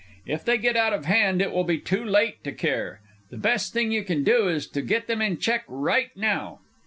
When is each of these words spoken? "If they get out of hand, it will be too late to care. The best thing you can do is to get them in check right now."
"If 0.25 0.43
they 0.43 0.57
get 0.57 0.75
out 0.75 0.93
of 0.93 1.05
hand, 1.05 1.43
it 1.43 1.51
will 1.51 1.63
be 1.63 1.77
too 1.77 2.03
late 2.03 2.43
to 2.45 2.51
care. 2.51 3.01
The 3.29 3.37
best 3.37 3.71
thing 3.71 3.91
you 3.91 4.03
can 4.03 4.23
do 4.23 4.47
is 4.47 4.65
to 4.69 4.81
get 4.81 5.05
them 5.05 5.21
in 5.21 5.37
check 5.37 5.63
right 5.67 6.09
now." 6.15 6.61